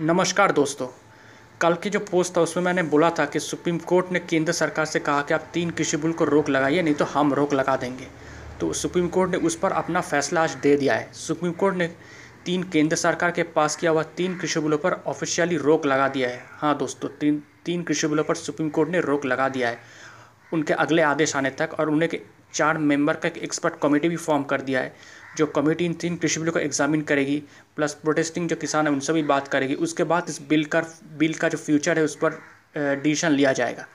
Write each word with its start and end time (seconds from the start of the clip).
नमस्कार 0.00 0.52
दोस्तों। 0.52 0.86
कल 1.60 1.74
की 1.74 1.90
जो 1.90 1.98
पोस्ट 2.00 2.36
था, 2.36 2.40
उसमें 2.40 2.64
मैंने 2.64 2.82
बोला 2.82 3.10
था 3.10 3.24
कि 3.24 3.40
सुप्रीम 3.40 3.78
कोर्ट 3.78 4.12
ने 4.12 4.20
केंद्र 4.20 4.52
सरकार 4.52 4.84
से 4.84 4.98
कहा 4.98 5.22
कि 5.22 5.34
आप 5.34 5.48
तीन 5.54 5.70
कृषि 5.70 5.96
बिल 5.96 6.12
को 6.12 6.24
रोक 6.24 6.48
लगाइए, 6.48 6.82
नहीं 6.82 6.94
तो 6.94 7.04
हम 7.04 7.34
रोक 7.34 7.52
लगा 7.54 7.76
देंगे। 7.76 8.06
तो 8.60 8.72
सुप्रीम 8.72 9.08
कोर्ट 9.08 9.30
ने 9.30 9.36
उस 9.36 9.56
पर 9.56 9.72
अपना 9.72 10.00
फैसला 10.00 10.42
आज 10.42 10.54
दे 10.54 10.76
दिया 10.76 10.94
है। 10.94 11.12
सुप्रीम 11.12 11.52
कोर्ट 11.52 11.76
ने 11.76 11.90
तीन 12.46 12.62
केंद्र 12.62 12.96
सरकार 12.96 13.30
के 13.30 13.42
पास 13.42 13.76
किया 13.76 13.90
हुआ 13.90 14.02
तीन 14.16 14.38
कृषि 14.38 14.60
बिलों 14.60 14.78
पर 14.78 14.92
ऑफिशियली 15.06 15.56
रोक 15.56 15.86
लगा 15.86 16.08
दिया 16.08 16.28
है। 16.28 16.42
हाँ 16.50 16.76
दोस्तों, 16.78 17.08
तीन 17.08 17.42
तीन 17.64 17.82
कृषि 17.82 18.06
बिलों 18.06 18.24
पर 18.24 18.34
सुप्रीम 18.34 18.70
कोर्ट 18.70 18.90
ने 18.90 19.00
रोक 19.00 19.24
लगा 19.24 19.48
दिया 19.48 19.68
है। 19.68 19.78
उनके 20.52 20.74
अगले 20.74 21.02
आदेश 21.02 21.36
आने 21.36 21.50
तक 21.50 21.76
और 21.80 21.90
उन्हें 21.90 22.08
चार 22.54 22.78
मेंबर 22.78 23.16
का 23.16 23.28
एक 23.28 23.38
एक्सपर्ट 23.38 23.74
कमेटी 23.82 24.08
भी 24.08 24.16
फॉर्म 24.16 24.42
कर 24.42 24.60
दिया 24.60 24.80
है। 24.80 24.94
जो 25.36 25.46
कमेटी 25.48 25.84
इन 25.84 25.94
तीन 25.94 26.16
कृषि 26.16 26.40
बिलों 26.40 26.52
को 26.52 26.58
एग्जामिन 26.58 27.02
करेगी 27.02 27.42
प्लस 27.76 27.94
प्रोटेस्टिंग 27.94 28.48
जो 28.48 28.56
किसान 28.56 28.86
है 28.86 28.92
उनसे 28.92 29.12
भी 29.12 29.22
बात 29.24 29.48
करेगी। 29.48 29.74
उसके 29.76 30.04
बाद 30.04 30.26
इस 30.28 30.40
बिल 30.48 30.64
का 30.64 30.82
बिल 31.18 31.34
का 31.34 31.48
जो 31.48 31.58
फ्यूचर 31.58 31.98
है, 31.98 32.04
उस 32.04 32.16
पर 32.24 32.40
डिसीज़न 33.02 33.32
लिया 33.32 33.52
जाएगा। 33.52 33.86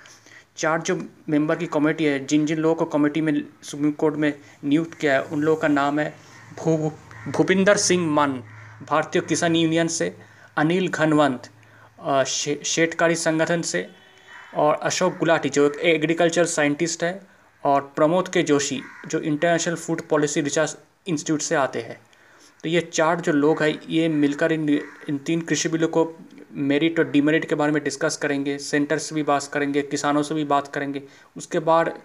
चार 0.58 0.82
जो 0.82 1.00
मेंबर 1.30 1.56
की 1.56 1.66
कमेटी 1.68 2.06
है, 2.06 2.26
जिन 2.26 2.46
जिन 2.46 2.58
लोगों 2.58 2.76
को 2.76 2.86
कमेटी 2.88 3.22
में, 3.22 3.44
सुप्रीम 3.64 3.92
कोर्ट 3.94 4.16
में 4.16 4.34
नियुक्त 4.64 4.94
किया 4.94 5.14
है, 5.14 5.22
उन 5.24 5.42
लोगों 5.42 5.62
का 5.62 5.68
नाम 5.68 6.00
है 6.00 6.14
भू, 6.58 6.92
भूपिंदर 7.28 7.78
सिंह 7.78 8.08
मान, 8.08 8.34
भारतीय 8.90 9.22
किसान 9.22 9.56
यूनियन 9.56 9.88
से, 9.90 10.16
अनिल 10.58 10.88
घनवंत 10.90 11.50
शेटकारी 12.28 13.16
संगठन 13.18 13.62
से, 13.64 13.88
और 14.56 14.76
अशोक 14.76 15.18
गुलाटी, 15.18 15.50
जो 15.50 15.66
एक 15.66 15.80
एग्रीकल्चर 15.86 16.46
साइंटिस्ट 16.48 17.04
है, 17.04 17.20
और 17.64 17.82
प्रमोद 17.96 18.28
के 18.28 18.44
जोशी, 18.44 18.82
जो 19.08 19.20
International 19.22 19.76
Food 19.76 20.02
Policy 20.10 20.42
Research 20.42 20.78
Institute 21.08 21.42
से 21.42 21.56
आते 21.56 21.82
हैं। 21.82 22.00
तो 22.64 22.70
ये 22.70 22.82
चार 22.82 23.22
जो 23.22 23.32
लोग 23.32 23.64
हैं, 23.64 23.80
ये 23.90 24.10
मिलकर 24.10 24.52
इन 24.52 24.70
इन 25.10 25.18
तीन 25.18 25.42
कृषि 25.42 25.70
बिलों 25.70 25.88
को 25.88 26.16
मेरिट 26.52 27.00
और 27.00 27.12
डीमेरिट 27.12 27.46
के 27.46 27.56
बारे 27.56 27.72
में 27.72 27.84
डिस्कस 27.84 28.18
करेंगे 28.18 28.58
सेंटर 28.58 28.98
से 28.98 29.16
भी 29.16 29.24
बात 29.24 29.50
करेंगे, 29.54 29.82
किसानों 29.82 30.24
से 30.24 30.36
भी 30.36 30.44
बात 30.44 30.68
करेंगे। 30.68 31.04
उसके 31.38 31.60
बाद 31.60 32.00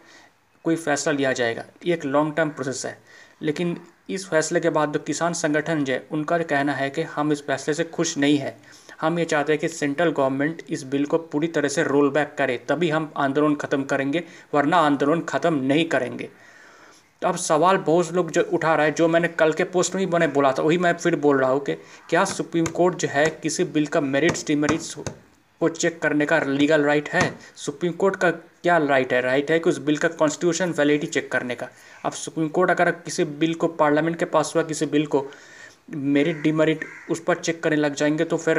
कोई 0.64 0.76
फैसला 0.76 1.12
लिया 1.12 1.32
जाएगा। 1.32 1.64
ये 1.86 1.94
एक 1.94 2.04
लॉन्ग 2.04 2.36
टर्म 2.36 2.48
प्रोसेस 2.48 2.86
है। 2.86 2.98
लेकिन 3.42 3.80
इस 4.10 4.28
फैसले 4.28 4.60
के 4.60 4.70
बाद 4.70 4.92
जो 4.92 4.98
किसान 4.98 5.32
संगठन 5.32 5.84
जो 5.84 5.92
है, 5.92 6.06
उनका 6.10 6.38
कहना 6.38 6.72
है 6.72 6.90
कि 6.90 7.02
हम 7.02 7.32
इस 7.32 7.46
फैसले 7.46 7.74
से 7.74 7.84
खुश 7.84 8.18
नहीं 8.18 8.38
है। 8.38 8.56
हम 9.00 9.18
ये 9.18 9.24
चाहते 9.24 9.52
हैं 9.52 9.60
कि 9.60 9.68
सेंट्रल 9.68 10.10
गवर्नमेंट 10.10 10.62
इस 10.70 10.82
बिल 10.82 11.04
को 11.04 11.18
पूरी 11.18 11.46
तरह 11.46 11.68
से 11.68 11.82
रोल 11.82 12.10
बैक 12.10 12.34
करे, 12.38 12.56
तभी 12.68 12.90
हम 12.90 13.12
आंदोलन 13.16 13.54
ख़त्म 13.54 13.82
करेंगे, 13.82 14.24
वरना 14.54 14.76
आंदोलन 14.76 15.20
ख़त्म 15.20 15.54
नहीं 15.54 15.84
करेंगे। 15.84 16.28
तो 17.22 17.28
अब 17.28 17.36
सवाल 17.36 17.76
बहुत 17.76 18.12
लोग 18.12 18.30
जो 18.30 18.42
उठा 18.52 18.74
रहा 18.74 18.86
है, 18.86 18.92
जो 18.92 19.08
मैंने 19.08 19.28
कल 19.28 19.52
के 19.52 19.64
पोस्ट 19.64 19.94
में 19.94 20.04
भी 20.06 20.12
मैंने 20.12 20.26
बोला 20.28 20.52
था, 20.52 20.62
वही 20.62 20.78
मैं 20.78 20.92
फिर 20.94 21.16
बोल 21.16 21.38
रहा 21.40 21.50
हूँ 21.50 21.60
कि 21.60 21.74
क्या 22.10 22.24
सुप्रीम 22.24 22.64
कोर्ट 22.66 22.96
जो 22.96 23.08
है, 23.08 23.26
किसी 23.42 23.64
बिल 23.64 23.86
का 23.86 24.00
मेरिट्स 24.00 24.46
डिमेरिट्स 24.46 24.94
को 25.60 25.68
चेक 25.68 26.00
करने 26.02 26.26
का 26.26 26.38
लीगल 26.38 26.84
राइट 26.84 27.08
है? 27.08 27.22
सुप्रीम 27.56 27.92
कोर्ट 27.92 28.16
का 28.16 28.30
क्या 28.30 28.78
राइट 28.78 29.12
है? 29.12 29.20
राइट 29.20 29.50
है 29.50 29.58
कि 29.58 29.70
उस 29.70 29.78
बिल 29.78 29.96
का 29.96 30.08
कॉन्स्टिट्यूशन 30.08 30.70
वैलिडिटी 30.70 31.06
चेक 31.06 31.30
करने 31.32 31.54
का। 31.54 31.68
अब 32.04 32.12
सुप्रीम 32.12 32.48
कोर्ट 32.48 32.70
अगर 32.70 32.90
किसी 32.90 33.24
बिल 33.24 33.54
को, 33.54 33.68
पार्लियामेंट 33.68 34.18
के 34.18 34.24
पास 34.24 34.52
हुआ 34.56 34.62
किसी 34.64 34.86
बिल 34.86 35.06
को 35.06 35.26
मेरिट 35.90 36.42
डिमेरिट 36.42 36.84
उस 37.10 37.22
पर 37.24 37.36
चेक 37.36 37.62
करने 37.62 37.76
लग 37.76 37.94
जाएँगे 37.94 38.24
तो 38.24 38.36
फिर 38.36 38.58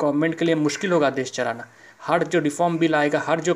गवर्नमेंट 0.00 0.34
के 0.38 0.44
लिए 0.44 0.54
मुश्किल 0.54 0.92
होगा 0.92 1.10
देश 1.10 1.30
चलाना। 1.32 1.66
हर 2.02 2.22
जो 2.24 2.38
रिफॉर्म 2.40 2.78
बिल 2.78 2.94
आएगा, 2.94 3.22
हर 3.26 3.40
जो 3.40 3.54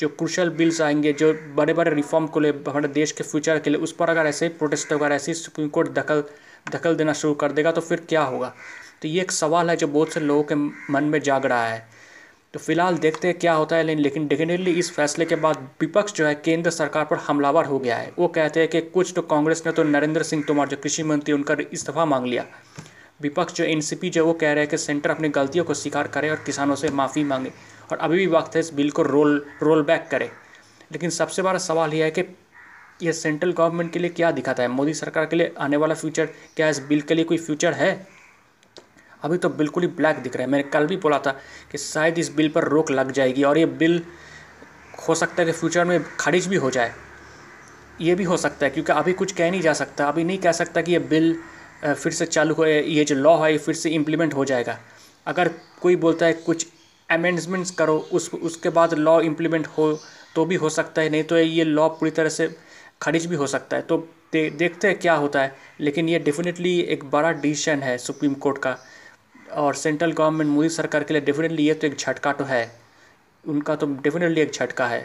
जो 0.00 0.08
क्रुशल 0.08 0.50
बिल्स 0.50 0.80
आएँगे, 0.80 1.12
जो 1.12 1.32
बड़े 1.54 1.72
बड़े 1.72 1.94
रिफॉर्म 1.94 2.26
को 2.26 2.40
ले, 2.40 2.48
हमारे 2.48 2.88
देश 2.88 3.12
के 3.12 3.24
फ्यूचर 3.24 3.58
के 3.58 3.70
लिए, 3.70 3.80
उस 3.80 3.92
पर 3.92 4.10
अगर 4.10 4.26
ऐसे 4.26 4.46
ही 4.46 4.52
प्रोटेस्ट 4.52 4.92
होगा, 4.92 5.08
ऐसे 5.08 5.30
ही 5.32 5.34
सुप्रीम 5.34 5.68
कोर्ट 5.68 5.88
दखल 5.88 6.24
दखल 6.72 6.94
देना 6.94 7.12
शुरू 7.12 7.34
कर 7.34 7.52
देगा 7.52 7.72
तो 7.72 7.80
फिर 7.80 8.00
क्या 8.08 8.22
होगा? 8.22 8.54
तो 9.02 9.08
ये 9.08 9.20
एक 9.20 9.32
सवाल 9.32 9.70
है 9.70 9.76
जो 9.76 9.86
बहुत 9.86 10.12
से 10.12 10.20
लोगों 10.20 10.42
के 10.42 10.54
मन 10.92 11.04
में 11.04 11.20
जाग 11.20 11.46
रहा 11.46 11.66
है। 11.66 11.88
तो 12.54 12.58
फ़िलहाल 12.58 12.98
देखते 12.98 13.28
हैं 13.28 13.38
क्या 13.38 13.52
होता 13.52 13.76
है, 13.76 13.94
लेकिन 13.94 14.28
डेफिनेटली 14.28 14.70
इस 14.70 14.90
फैसले 14.92 15.24
के 15.24 15.36
बाद 15.36 15.68
विपक्ष 15.80 16.12
जो 16.12 16.26
है, 16.26 16.34
केंद्र 16.34 16.70
सरकार 16.70 17.04
पर 17.04 17.16
हमलावर 17.16 17.64
हो 17.64 17.78
गया 17.78 17.96
है। 17.96 18.12
वो 18.18 18.28
कहते 18.28 18.60
हैं 18.60 18.68
कि 18.68 18.80
कुछ 18.80 19.12
तो 19.16 19.22
कांग्रेस 19.22 19.62
ने 19.66 19.72
तो 19.72 19.82
नरेंद्र 19.82 20.22
सिंह 20.22 20.44
तोमर, 20.48 20.68
जो 20.68 20.76
कृषि 20.76 21.02
मंत्री, 21.02 21.32
उनका 21.32 21.56
इस्तीफा 21.72 22.04
मांग 22.04 22.26
लिया। 22.26 22.44
विपक्ष 23.22 23.54
जो 23.54 23.64
एनसीपी 23.64 24.10
जो 24.10 24.26
वो 24.26 24.32
कह 24.32 24.52
रहे 24.52 24.60
हैं 24.60 24.68
कि 24.68 24.78
सेंटर 24.78 25.10
अपनी 25.10 25.28
गलतियों 25.28 25.64
को 25.64 25.74
स्वीकार 25.74 26.08
करे 26.08 26.30
और 26.30 26.36
किसानों 26.36 26.74
से 26.74 26.88
माफ़ी 26.88 27.24
मांगे। 27.24 27.52
और 27.90 27.98
अभी 27.98 28.16
भी 28.16 28.26
वक्त 28.26 28.54
है 28.54 28.60
इस 28.60 28.72
बिल 28.74 28.90
को 28.90 29.02
रोल 29.02 29.44
रोल 29.62 29.82
बैक 29.82 30.06
करें। 30.10 30.30
लेकिन 30.92 31.10
सबसे 31.10 31.42
बड़ा 31.42 31.58
सवाल 31.58 31.94
यह 31.94 32.04
है 32.04 32.10
कि 32.10 32.24
यह 33.02 33.12
सेंट्रल 33.12 33.52
गवर्नमेंट 33.52 33.92
के 33.92 33.98
लिए 33.98 34.10
क्या 34.10 34.30
दिखाता 34.30 34.62
है? 34.62 34.68
मोदी 34.68 34.94
सरकार 34.94 35.26
के 35.26 35.36
लिए 35.36 35.54
आने 35.58 35.76
वाला 35.76 35.94
फ्यूचर 35.94 36.26
क्या 36.56 36.68
इस 36.68 36.78
बिल 36.82 37.00
के 37.00 37.14
लिए 37.14 37.24
कोई 37.24 37.38
फ्यूचर 37.38 37.72
है? 37.72 38.06
अभी 39.22 39.38
तो 39.38 39.48
बिल्कुल 39.48 39.82
ही 39.82 39.88
ब्लैक 39.90 40.16
दिख 40.16 40.36
रहा 40.36 40.44
है। 40.44 40.50
मैंने 40.50 40.64
कल 40.64 40.86
भी 40.86 40.96
बोला 40.96 41.18
था 41.18 41.32
कि 41.72 41.78
शायद 41.78 42.18
इस 42.18 42.32
बिल 42.34 42.48
पर 42.48 42.64
रोक 42.64 42.90
लग 42.90 43.10
जाएगी 43.10 43.42
और 43.42 43.58
ये 43.58 43.66
बिल 43.66 44.02
हो 45.08 45.14
सकता 45.14 45.42
है 45.42 45.46
कि 45.46 45.52
फ्यूचर 45.52 45.84
में 45.84 46.02
खारिज 46.18 46.46
भी 46.46 46.56
हो 46.56 46.70
जाए। 46.70 46.92
ये 48.00 48.14
भी 48.14 48.24
हो 48.24 48.36
सकता 48.36 48.66
है, 48.66 48.70
क्योंकि 48.70 48.92
अभी 48.92 49.12
कुछ 49.12 49.32
कह 49.32 49.50
नहीं 49.50 49.60
जा 49.60 49.72
सकता। 49.72 50.08
अभी 50.08 50.24
नहीं 50.24 50.38
कह 50.38 50.52
सकता 50.52 50.82
कि 50.82 50.92
ये 50.92 50.98
बिल 50.98 51.34
फिर 51.84 52.12
से 52.12 52.26
चालू 52.26 52.54
हो, 52.54 52.64
ये 52.64 53.04
जो 53.04 53.14
लॉ 53.14 53.36
है, 53.36 53.52
ये 53.52 53.58
फिर 53.58 53.74
से 53.74 53.90
इम्प्लीमेंट 53.90 54.34
हो 54.34 54.44
जाएगा। 54.44 54.78
अगर 55.26 55.48
कोई 55.80 55.96
बोलता 55.96 56.26
है 56.26 56.32
कुछ 56.32 56.66
अमेंडमेंट्स 57.08 57.70
करो 57.72 57.96
उस 58.12 58.30
उसके 58.34 58.68
बाद 58.70 58.94
लॉ 58.94 59.20
इम्प्लीमेंट 59.22 59.66
हो 59.68 59.92
तो 60.34 60.44
भी 60.44 60.54
हो 60.56 60.68
सकता 60.70 61.02
है 61.02 61.08
नहीं 61.08 61.24
तो 61.24 61.38
ये 61.38 61.64
लॉ 61.64 61.88
पूरी 61.90 62.10
तरह 62.10 62.28
से 62.30 62.48
खारिज 63.02 63.26
भी 63.26 63.36
हो 63.36 63.46
सकता 63.46 63.76
है। 63.76 63.82
तो 63.82 63.96
दे, 64.32 64.48
देखते 64.50 64.88
हैं 64.88 64.98
क्या 64.98 65.14
होता 65.14 65.42
है 65.42 65.54
लेकिन 65.80 66.08
ये 66.08 66.18
डेफिनेटली 66.20 66.78
एक 66.80 67.04
बड़ा 67.10 67.30
डिसीज़न 67.34 67.82
है 67.82 67.96
सुप्रीम 67.98 68.34
कोर्ट 68.36 68.58
का। 68.58 68.76
और 69.54 69.74
सेंट्रल 69.74 70.12
गवर्नमेंट 70.12 70.50
मोदी 70.50 70.68
सरकार 70.70 71.04
के 71.04 71.14
लिए 71.14 71.22
डेफिनेटली 71.22 71.66
ये 71.66 71.74
तो 71.74 71.86
एक 71.86 71.96
झटका 71.96 72.32
तो 72.32 72.44
है। 72.44 72.70
उनका 73.44 73.76
तो 73.76 73.86
डेफिनेटली 74.02 74.40
एक 74.40 74.52
झटका 74.52 74.86
है 74.86 75.00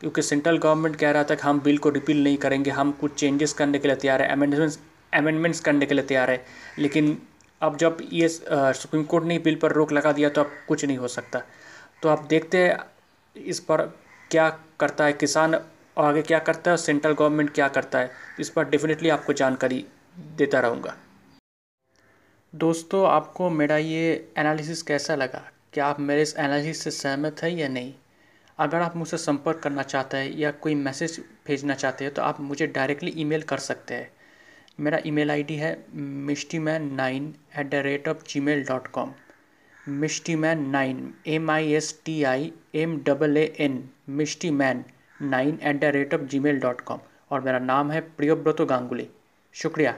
क्योंकि 0.00 0.22
सेंट्रल 0.22 0.58
गवर्नमेंट 0.58 0.96
कह 0.96 1.10
रहा 1.10 1.24
था 1.24 1.34
कि 1.34 1.42
हम 1.42 1.60
बिल 1.60 1.78
को 1.78 1.90
रिपील 1.90 2.22
नहीं 2.24 2.36
करेंगे 2.36 2.70
हम 2.70 2.90
कुछ 3.00 3.14
चेंजेस 3.14 3.52
करने 3.52 3.78
के 3.78 3.88
लिए 3.88 3.96
तैयार 3.96 4.22
है 4.22 4.28
अमेंडमेंट्स 4.28 4.78
अमेंडमेंट्स 5.12 5.60
करने 5.60 5.86
के 5.86 5.94
लिए 5.94 6.04
तैयार 6.04 6.30
है। 6.30 6.44
लेकिन 6.78 7.16
अब 7.64 7.76
जब 7.76 7.98
ये 8.12 8.28
सुप्रीम 8.28 9.04
कोर्ट 9.04 9.24
ने 9.24 9.38
बिल 9.40 9.54
पर 9.56 9.72
रोक 9.72 9.92
लगा 9.92 10.12
दिया 10.12 10.28
तो 10.28 10.40
अब 10.40 10.50
कुछ 10.68 10.84
नहीं 10.84 10.96
हो 10.98 11.08
सकता। 11.08 11.42
तो 12.02 12.08
आप 12.08 12.26
देखते 12.26 12.58
हैं 12.58 12.76
इस 13.36 13.60
पर 13.60 13.82
क्या 14.30 14.48
करता 14.80 15.04
है 15.04 15.12
किसान, 15.12 15.54
आगे 15.98 16.22
क्या 16.22 16.38
करता 16.40 16.70
है 16.70 16.72
और 16.72 16.78
सेंट्रल 16.78 17.12
गवर्नमेंट 17.12 17.50
क्या 17.54 17.68
करता 17.68 17.98
है, 17.98 18.10
इस 18.40 18.50
पर 18.50 18.68
डेफिनेटली 18.68 19.08
आपको 19.08 19.32
जानकारी 19.32 19.84
देता 20.36 20.60
रहूँगा। 20.60 20.94
दोस्तों, 22.52 23.06
आपको 23.08 23.50
मेरा 23.50 23.76
ये 23.76 24.32
एनालिसिस 24.38 24.82
कैसा 24.82 25.14
लगा? 25.14 25.42
क्या 25.72 25.86
आप 25.86 26.00
मेरे 26.00 26.22
इस 26.22 26.34
एनालिसिस 26.36 26.82
से 26.84 26.90
सहमत 26.90 27.42
है 27.42 27.54
या 27.54 27.68
नहीं? 27.68 27.92
अगर 28.58 28.80
आप 28.80 28.96
मुझसे 28.96 29.18
संपर्क 29.18 29.58
करना 29.58 29.82
चाहते 29.84 30.16
हैं 30.16 30.30
या 30.32 30.50
कोई 30.50 30.74
मैसेज 30.74 31.18
भेजना 31.46 31.74
चाहते 31.74 32.04
हैं 32.04 32.12
तो 32.14 32.22
आप 32.22 32.40
मुझे 32.40 32.66
डायरेक्टली 32.68 33.12
ईमेल 33.16 33.42
कर 33.42 33.58
सकते 33.60 33.94
हैं। 33.94 34.10
मेरा 34.78 34.98
ईमेल 35.06 35.30
आईडी 35.30 35.54
है 35.54 35.74
Mishti 36.28 36.58
Maan 36.58 36.94
nine 36.94 37.32
at 37.58 37.66
the 37.66 37.74
rate 37.74 38.08
of 38.08 38.24
G 38.28 38.40
mail 38.40 38.64
dot 38.64 38.86
com 38.86 39.12
Mishti 39.88 40.34
Maan 40.34 40.68
nine 40.70 41.12
M 41.26 41.50
I 41.50 41.72
S 41.72 41.92
T 42.04 42.22
I 42.24 42.50
M 42.74 42.96
double 43.06 43.36
A 43.36 43.44
N 43.58 43.78
Mishti 44.08 44.50
Maan 44.50 44.82
nine 45.22 45.58
at 45.62 45.80
the 45.80 45.84
rate 45.84 46.14
of 46.14 46.22
G 46.22 46.38
mail 46.38 46.58
dot 46.60 46.80
com 46.80 47.00
और 47.30 47.40
मेरा 47.40 47.58
नाम 47.58 47.90
है 47.90 48.00
प्रियोव्रत 48.16 48.62
गांगुली। 48.62 49.08
शुक्रिया। 49.54 49.96